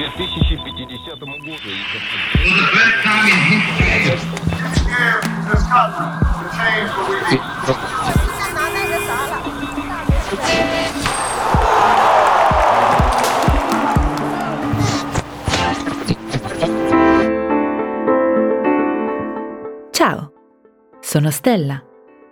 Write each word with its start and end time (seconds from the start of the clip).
2050 0.00 1.26
году. 1.26 1.70
Ciao, 19.90 20.32
sono 21.00 21.30
Stella 21.30 21.82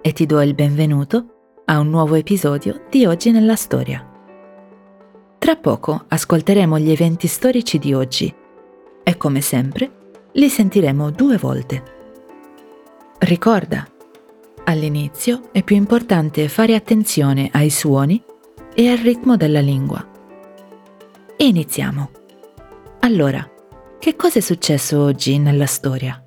e 0.00 0.12
ti 0.12 0.26
do 0.26 0.40
il 0.42 0.54
benvenuto 0.54 1.24
a 1.66 1.78
un 1.78 1.88
nuovo 1.88 2.16
episodio 2.16 2.86
di 2.90 3.06
Oggi 3.06 3.30
nella 3.30 3.56
Storia. 3.56 4.13
Tra 5.45 5.57
poco 5.57 6.05
ascolteremo 6.07 6.79
gli 6.79 6.89
eventi 6.89 7.27
storici 7.27 7.77
di 7.77 7.93
oggi 7.93 8.33
e 9.03 9.15
come 9.15 9.41
sempre 9.41 9.91
li 10.31 10.49
sentiremo 10.49 11.11
due 11.11 11.37
volte. 11.37 11.83
Ricorda, 13.19 13.87
all'inizio 14.63 15.49
è 15.51 15.61
più 15.61 15.75
importante 15.75 16.47
fare 16.47 16.73
attenzione 16.73 17.51
ai 17.53 17.69
suoni 17.69 18.19
e 18.73 18.89
al 18.89 18.97
ritmo 18.97 19.37
della 19.37 19.59
lingua. 19.59 20.03
Iniziamo. 21.37 22.09
Allora, 23.01 23.47
che 23.99 24.15
cosa 24.15 24.39
è 24.39 24.41
successo 24.41 24.99
oggi 24.99 25.37
nella 25.37 25.67
storia? 25.67 26.24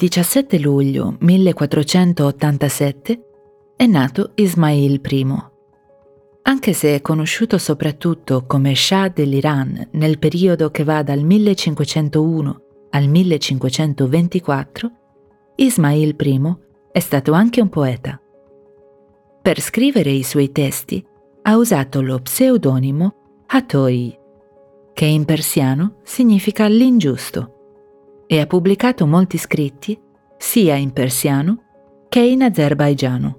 Il 0.00 0.04
17 0.04 0.60
luglio 0.60 1.16
1487 1.18 3.20
è 3.74 3.84
nato 3.86 4.30
Ismail 4.36 5.00
I. 5.04 5.26
Anche 6.42 6.72
se 6.72 6.94
è 6.94 7.00
conosciuto 7.00 7.58
soprattutto 7.58 8.46
come 8.46 8.76
Shah 8.76 9.08
dell'Iran 9.08 9.88
nel 9.94 10.20
periodo 10.20 10.70
che 10.70 10.84
va 10.84 11.02
dal 11.02 11.24
1501 11.24 12.62
al 12.90 13.08
1524, 13.08 14.90
Ismail 15.56 16.14
I 16.16 16.56
è 16.92 17.00
stato 17.00 17.32
anche 17.32 17.60
un 17.60 17.68
poeta. 17.68 18.22
Per 19.42 19.60
scrivere 19.60 20.10
i 20.10 20.22
suoi 20.22 20.52
testi 20.52 21.04
ha 21.42 21.56
usato 21.56 22.02
lo 22.02 22.20
pseudonimo 22.20 23.14
Hatoi, 23.46 24.16
che 24.92 25.06
in 25.06 25.24
persiano 25.24 25.96
significa 26.04 26.68
l'ingiusto 26.68 27.54
e 28.28 28.40
ha 28.40 28.46
pubblicato 28.46 29.06
molti 29.06 29.38
scritti 29.38 29.98
sia 30.36 30.76
in 30.76 30.92
persiano 30.92 31.62
che 32.08 32.20
in 32.20 32.42
azerbaigiano. 32.42 33.38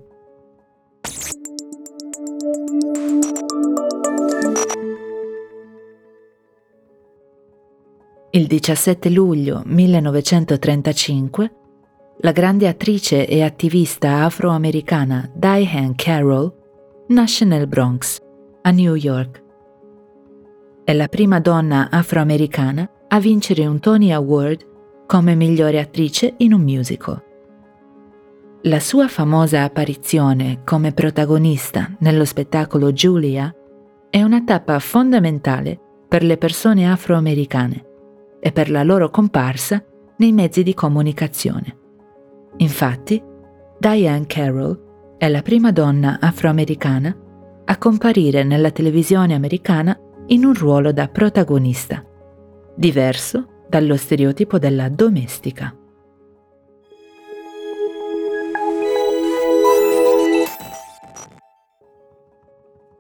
Il 8.32 8.48
17 8.48 9.10
luglio 9.10 9.62
1935 9.66 11.52
la 12.22 12.32
grande 12.34 12.68
attrice 12.68 13.26
e 13.26 13.44
attivista 13.44 14.26
afroamericana 14.26 15.32
Diane 15.34 15.94
Carroll 15.96 16.54
nasce 17.08 17.46
nel 17.46 17.66
Bronx, 17.66 18.20
a 18.64 18.72
New 18.72 18.96
York. 18.96 19.42
È 20.84 20.92
la 20.94 21.08
prima 21.08 21.40
donna 21.40 21.90
afroamericana 21.90 22.90
a 23.08 23.20
vincere 23.20 23.66
un 23.66 23.80
Tony 23.80 24.12
Award 24.12 24.68
come 25.10 25.34
migliore 25.34 25.80
attrice 25.80 26.36
in 26.38 26.54
un 26.54 26.62
musical. 26.62 27.20
La 28.62 28.80
sua 28.80 29.08
famosa 29.08 29.64
apparizione 29.64 30.62
come 30.64 30.92
protagonista 30.92 31.96
nello 32.02 32.26
spettacolo 32.26 32.92
Julia 32.92 33.52
è 34.08 34.22
una 34.22 34.44
tappa 34.44 34.78
fondamentale 34.78 35.80
per 36.08 36.22
le 36.22 36.38
persone 36.38 36.88
afroamericane 36.88 37.86
e 38.40 38.52
per 38.52 38.70
la 38.70 38.84
loro 38.84 39.10
comparsa 39.10 39.84
nei 40.18 40.32
mezzi 40.32 40.62
di 40.62 40.76
comunicazione. 40.76 41.76
Infatti, 42.58 43.20
Diane 43.80 44.28
Carroll 44.28 45.16
è 45.18 45.28
la 45.28 45.42
prima 45.42 45.72
donna 45.72 46.20
afroamericana 46.22 47.18
a 47.66 47.78
comparire 47.80 48.44
nella 48.44 48.70
televisione 48.70 49.34
americana 49.34 50.00
in 50.28 50.46
un 50.46 50.54
ruolo 50.54 50.92
da 50.92 51.08
protagonista, 51.08 52.06
diverso 52.76 53.58
dallo 53.70 53.96
stereotipo 53.96 54.58
della 54.58 54.90
domestica. 54.90 55.74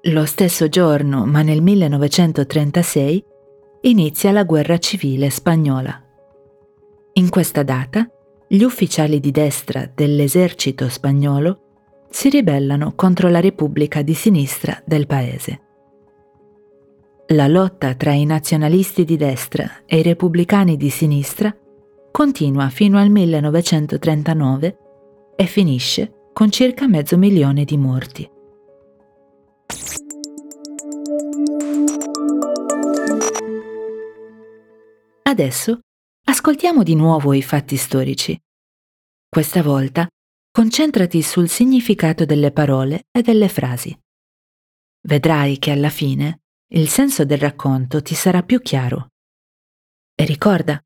Lo 0.03 0.25
stesso 0.25 0.69
giorno, 0.69 1.25
ma 1.25 1.41
nel 1.41 1.61
1936, 1.61 3.25
inizia 3.81 4.31
la 4.31 4.43
guerra 4.43 4.77
civile 4.77 5.29
spagnola. 5.29 6.01
In 7.13 7.29
questa 7.29 7.63
data, 7.63 8.07
gli 8.47 8.63
ufficiali 8.63 9.19
di 9.19 9.31
destra 9.31 9.91
dell'esercito 9.93 10.87
spagnolo 10.87 11.61
si 12.09 12.29
ribellano 12.29 12.93
contro 12.95 13.29
la 13.29 13.39
Repubblica 13.39 14.01
di 14.01 14.13
sinistra 14.13 14.81
del 14.85 15.05
paese. 15.05 15.68
La 17.33 17.45
lotta 17.45 17.93
tra 17.93 18.11
i 18.11 18.25
nazionalisti 18.25 19.05
di 19.05 19.15
destra 19.15 19.83
e 19.85 19.99
i 19.99 20.01
repubblicani 20.01 20.77
di 20.77 20.89
sinistra 20.89 21.55
continua 22.09 22.69
fino 22.69 22.97
al 22.97 23.11
1939 23.11 24.77
e 25.35 25.45
finisce 25.45 26.31
con 26.33 26.49
circa 26.49 26.87
mezzo 26.87 27.19
milione 27.19 27.65
di 27.65 27.77
morti. 27.77 28.27
Adesso 35.21 35.79
ascoltiamo 36.23 36.81
di 36.81 36.95
nuovo 36.95 37.33
i 37.33 37.43
fatti 37.43 37.77
storici. 37.77 38.41
Questa 39.29 39.61
volta 39.61 40.07
concentrati 40.51 41.21
sul 41.21 41.47
significato 41.47 42.25
delle 42.25 42.51
parole 42.51 43.03
e 43.11 43.21
delle 43.21 43.49
frasi. 43.49 43.95
Vedrai 45.01 45.59
che 45.59 45.69
alla 45.69 45.89
fine 45.89 46.39
il 46.71 46.87
senso 46.87 47.25
del 47.25 47.39
racconto 47.39 47.99
ti 48.01 48.13
sarà 48.13 48.43
più 48.43 48.61
chiaro. 48.61 49.07
E 50.13 50.23
ricorda, 50.25 50.79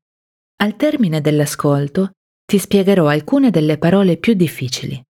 al 0.56 0.76
termine 0.76 1.20
dell'ascolto 1.20 2.12
ti 2.46 2.58
spiegherò 2.58 3.08
alcune 3.08 3.50
delle 3.50 3.76
parole 3.76 4.16
più 4.16 4.32
difficili. 4.34 5.02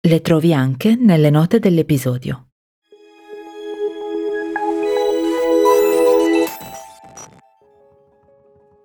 Le 0.00 0.20
trovi 0.20 0.52
anche 0.52 0.96
nelle 0.96 1.30
note 1.30 1.60
dell'episodio. 1.60 2.48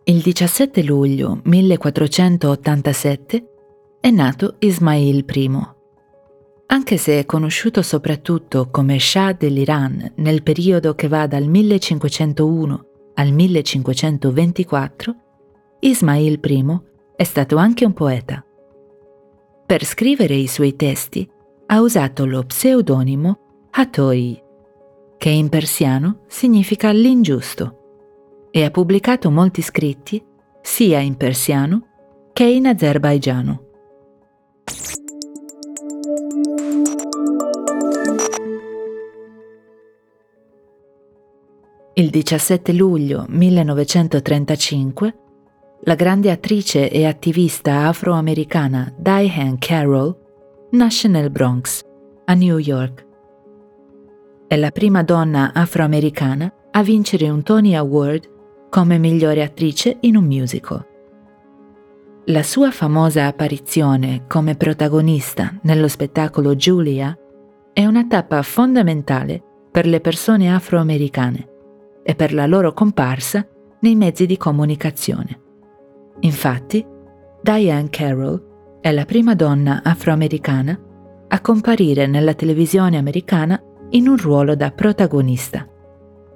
Il 0.04 0.22
17 0.22 0.84
luglio 0.84 1.42
1487 1.44 3.46
è 4.00 4.10
nato 4.10 4.56
Ismail 4.60 5.26
I 5.28 5.78
anche 6.72 6.98
se 6.98 7.20
è 7.20 7.26
conosciuto 7.26 7.82
soprattutto 7.82 8.70
come 8.70 9.00
Shah 9.00 9.34
dell'Iran 9.34 10.14
nel 10.18 10.44
periodo 10.44 10.94
che 10.94 11.08
va 11.08 11.26
dal 11.26 11.48
1501 11.48 12.86
al 13.16 13.32
1524, 13.32 15.16
Ismail 15.80 16.40
I 16.42 16.80
è 17.16 17.24
stato 17.24 17.58
anche 17.58 17.86
un 17.86 17.94
poeta. 17.94 18.44
Per 19.66 19.84
scrivere 19.84 20.36
i 20.36 20.48
suoi 20.48 20.76
testi 20.76 21.30
ha 21.68 21.82
usato 21.82 22.26
lo 22.26 22.44
pseudonimo 22.44 23.40
Hatoi, 23.72 24.42
che 25.18 25.30
in 25.30 25.50
persiano 25.50 26.22
significa 26.28 26.92
l'ingiusto, 26.92 28.48
e 28.52 28.64
ha 28.64 28.72
pubblicato 28.72 29.32
molti 29.32 29.62
scritti 29.62 30.24
sia 30.62 31.00
in 31.00 31.18
persiano 31.18 31.88
che 32.32 32.46
in 32.46 32.68
azerbaigiano. 32.68 33.69
Il 42.00 42.12
17 42.12 42.72
luglio 42.72 43.26
1935 43.28 45.16
la 45.82 45.96
grande 45.96 46.32
attrice 46.32 46.90
e 46.90 47.06
attivista 47.06 47.88
afroamericana 47.88 48.94
Diane 48.98 49.58
Carroll 49.60 50.16
nasce 50.72 51.10
nel 51.10 51.30
Bronx, 51.30 51.84
a 52.24 52.34
New 52.36 52.58
York. 52.58 53.06
È 54.48 54.56
la 54.56 54.72
prima 54.72 55.04
donna 55.04 55.52
afroamericana 55.54 56.50
a 56.72 56.82
vincere 56.84 57.28
un 57.30 57.44
Tony 57.44 57.76
Award 57.76 58.30
come 58.70 58.98
migliore 58.98 59.44
attrice 59.44 59.98
in 60.00 60.16
un 60.16 60.24
musical. 60.24 60.86
La 62.28 62.44
sua 62.44 62.72
famosa 62.72 63.26
apparizione 63.26 64.24
come 64.26 64.56
protagonista 64.56 65.54
nello 65.64 65.90
spettacolo 65.90 66.56
Julia 66.56 67.14
è 67.74 67.86
una 67.86 68.08
tappa 68.08 68.42
fondamentale 68.42 69.44
per 69.70 69.86
le 69.86 70.00
persone 70.00 70.50
afroamericane 70.50 71.49
e 72.10 72.16
per 72.16 72.34
la 72.34 72.48
loro 72.48 72.74
comparsa 72.74 73.48
nei 73.82 73.94
mezzi 73.94 74.26
di 74.26 74.36
comunicazione. 74.36 75.42
Infatti, 76.22 76.84
Diane 77.40 77.92
Carroll 77.92 78.80
è 78.82 78.92
la 78.92 79.06
prima 79.06 79.36
donna 79.36 79.82
afroamericana 79.84 80.76
a 81.28 81.40
comparire 81.40 82.08
nella 82.08 82.34
televisione 82.34 82.98
americana 82.98 83.62
in 83.92 84.08
un 84.08 84.18
ruolo 84.18 84.56
da 84.56 84.72
protagonista, 84.72 85.68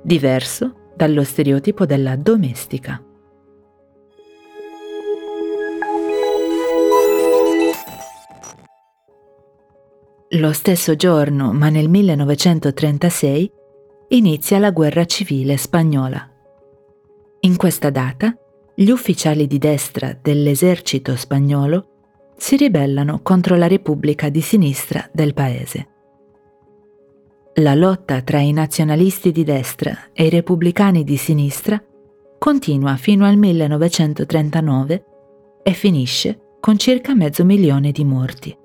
diverso 0.03 0.91
dallo 0.95 1.23
stereotipo 1.23 1.87
della 1.87 2.17
domestica. 2.17 3.03
Lo 10.37 10.53
stesso 10.53 10.95
giorno, 10.95 11.51
ma 11.51 11.69
nel 11.69 11.89
1936, 11.89 13.51
inizia 14.09 14.59
la 14.59 14.71
guerra 14.71 15.05
civile 15.05 15.57
spagnola. 15.57 16.29
In 17.41 17.57
questa 17.57 17.89
data, 17.89 18.35
gli 18.75 18.89
ufficiali 18.89 19.47
di 19.47 19.57
destra 19.57 20.17
dell'esercito 20.19 21.15
spagnolo 21.15 21.87
si 22.37 22.55
ribellano 22.55 23.21
contro 23.21 23.55
la 23.55 23.67
Repubblica 23.67 24.29
di 24.29 24.41
sinistra 24.41 25.09
del 25.11 25.33
paese. 25.33 25.87
La 27.55 27.75
lotta 27.75 28.21
tra 28.21 28.39
i 28.39 28.51
nazionalisti 28.51 29.31
di 29.31 29.43
destra 29.43 30.09
e 30.11 30.25
i 30.25 30.29
repubblicani 30.29 31.03
di 31.03 31.17
sinistra 31.17 31.81
continua 32.39 32.95
fino 32.95 33.25
al 33.25 33.37
1939 33.37 35.05
e 35.61 35.73
finisce 35.73 36.39
con 36.59 36.77
circa 36.77 37.13
mezzo 37.13 37.45
milione 37.45 37.91
di 37.91 38.03
morti. 38.03 38.57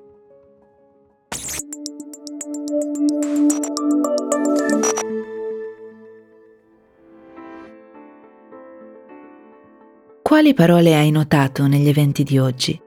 Quali 10.38 10.55
parole 10.55 10.94
hai 10.94 11.11
notato 11.11 11.67
negli 11.67 11.88
eventi 11.88 12.23
di 12.23 12.38
oggi? 12.38 12.81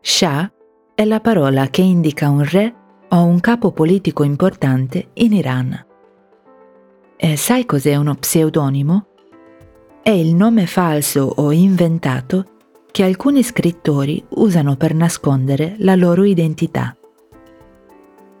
Shah 0.00 0.50
è 0.94 1.04
la 1.04 1.20
parola 1.20 1.68
che 1.68 1.82
indica 1.82 2.30
un 2.30 2.42
re 2.42 2.74
o 3.10 3.22
un 3.22 3.38
capo 3.38 3.70
politico 3.70 4.22
importante 4.22 5.10
in 5.12 5.34
Iran. 5.34 5.86
E 7.18 7.36
sai 7.36 7.66
cos'è 7.66 7.96
uno 7.96 8.14
pseudonimo? 8.14 9.06
È 10.02 10.08
il 10.08 10.34
nome 10.34 10.64
falso 10.64 11.34
o 11.36 11.52
inventato 11.52 12.46
che 12.90 13.02
alcuni 13.02 13.42
scrittori 13.42 14.24
usano 14.30 14.76
per 14.76 14.94
nascondere 14.94 15.74
la 15.80 15.96
loro 15.96 16.24
identità. 16.24 16.96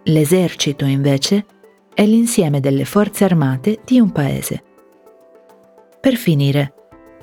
L'esercito, 0.04 0.86
invece, 0.86 1.44
è 1.92 2.06
l'insieme 2.06 2.60
delle 2.60 2.86
forze 2.86 3.24
armate 3.24 3.80
di 3.84 4.00
un 4.00 4.10
paese. 4.12 4.62
Per 6.00 6.14
finire, 6.14 6.72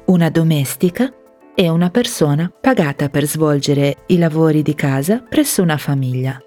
una 0.10 0.32
domestica 0.32 1.14
è 1.54 1.68
una 1.68 1.92
persona 1.92 2.52
pagata 2.60 3.10
per 3.10 3.28
svolgere 3.28 4.06
i 4.08 4.18
lavori 4.18 4.64
di 4.64 4.74
casa 4.74 5.20
presso 5.20 5.62
una 5.62 5.78
famiglia. 5.78 6.42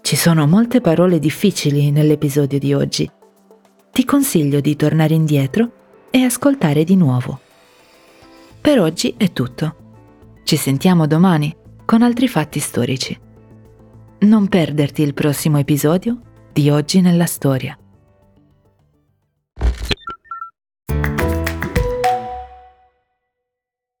Ci 0.00 0.14
sono 0.14 0.46
molte 0.46 0.80
parole 0.80 1.18
difficili 1.18 1.90
nell'episodio 1.90 2.60
di 2.60 2.72
oggi. 2.72 3.10
Ti 3.90 4.04
consiglio 4.04 4.60
di 4.60 4.76
tornare 4.76 5.12
indietro 5.12 5.72
e 6.10 6.22
ascoltare 6.22 6.84
di 6.84 6.94
nuovo. 6.94 7.40
Per 8.60 8.78
oggi 8.78 9.12
è 9.16 9.32
tutto. 9.32 9.76
Ci 10.44 10.56
sentiamo 10.56 11.08
domani 11.08 11.54
con 11.84 12.02
altri 12.02 12.28
fatti 12.28 12.60
storici. 12.60 13.18
Non 14.20 14.46
perderti 14.46 15.02
il 15.02 15.14
prossimo 15.14 15.58
episodio 15.58 16.20
di 16.52 16.70
Oggi 16.70 17.00
nella 17.00 17.26
Storia. 17.26 17.76